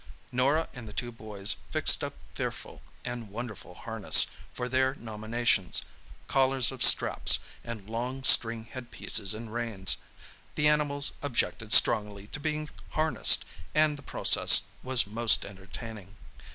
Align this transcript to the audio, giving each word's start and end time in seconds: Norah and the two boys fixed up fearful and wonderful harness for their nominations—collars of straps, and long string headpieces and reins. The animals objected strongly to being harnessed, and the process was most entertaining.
Norah 0.31 0.67
and 0.73 0.87
the 0.87 0.93
two 0.97 1.11
boys 1.11 1.57
fixed 1.69 2.03
up 2.03 2.15
fearful 2.33 2.81
and 3.05 3.29
wonderful 3.29 3.75
harness 3.75 4.25
for 4.51 4.67
their 4.67 4.95
nominations—collars 4.95 6.71
of 6.71 6.81
straps, 6.83 7.37
and 7.63 7.87
long 7.87 8.23
string 8.23 8.65
headpieces 8.65 9.35
and 9.35 9.53
reins. 9.53 9.97
The 10.55 10.67
animals 10.67 11.11
objected 11.21 11.71
strongly 11.71 12.25
to 12.29 12.39
being 12.39 12.71
harnessed, 12.97 13.45
and 13.75 13.95
the 13.95 14.01
process 14.01 14.63
was 14.81 15.05
most 15.05 15.45
entertaining. 15.45 16.15